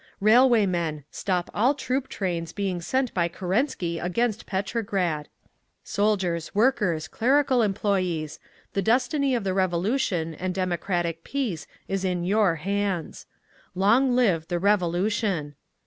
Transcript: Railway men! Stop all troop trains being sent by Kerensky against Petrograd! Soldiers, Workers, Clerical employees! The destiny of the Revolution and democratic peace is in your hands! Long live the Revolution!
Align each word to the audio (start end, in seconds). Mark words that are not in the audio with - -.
Railway 0.19 0.65
men! 0.65 1.03
Stop 1.11 1.51
all 1.53 1.75
troop 1.75 2.07
trains 2.07 2.53
being 2.53 2.81
sent 2.81 3.13
by 3.13 3.27
Kerensky 3.27 3.99
against 3.99 4.47
Petrograd! 4.47 5.27
Soldiers, 5.83 6.55
Workers, 6.55 7.07
Clerical 7.07 7.61
employees! 7.61 8.39
The 8.73 8.81
destiny 8.81 9.35
of 9.35 9.43
the 9.43 9.53
Revolution 9.53 10.33
and 10.33 10.55
democratic 10.55 11.23
peace 11.23 11.67
is 11.87 12.03
in 12.03 12.23
your 12.23 12.55
hands! 12.55 13.27
Long 13.75 14.15
live 14.15 14.47
the 14.47 14.57
Revolution! 14.57 15.53